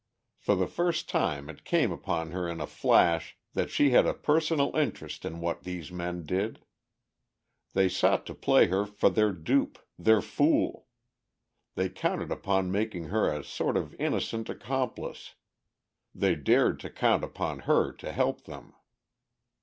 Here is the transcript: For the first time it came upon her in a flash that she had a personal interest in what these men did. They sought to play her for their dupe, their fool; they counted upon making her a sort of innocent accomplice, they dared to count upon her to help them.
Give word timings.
For 0.39 0.55
the 0.55 0.65
first 0.65 1.07
time 1.07 1.47
it 1.47 1.63
came 1.63 1.91
upon 1.91 2.31
her 2.31 2.49
in 2.49 2.59
a 2.59 2.65
flash 2.65 3.37
that 3.53 3.69
she 3.69 3.91
had 3.91 4.07
a 4.07 4.15
personal 4.15 4.75
interest 4.75 5.25
in 5.25 5.41
what 5.41 5.61
these 5.61 5.91
men 5.91 6.25
did. 6.25 6.65
They 7.73 7.87
sought 7.87 8.25
to 8.25 8.33
play 8.33 8.65
her 8.65 8.87
for 8.87 9.11
their 9.11 9.31
dupe, 9.31 9.77
their 9.99 10.19
fool; 10.21 10.87
they 11.75 11.87
counted 11.87 12.31
upon 12.31 12.71
making 12.71 13.09
her 13.09 13.31
a 13.31 13.43
sort 13.43 13.77
of 13.77 13.93
innocent 13.99 14.49
accomplice, 14.49 15.35
they 16.15 16.33
dared 16.33 16.79
to 16.79 16.89
count 16.89 17.23
upon 17.23 17.59
her 17.69 17.91
to 17.91 18.11
help 18.11 18.45
them. 18.45 18.73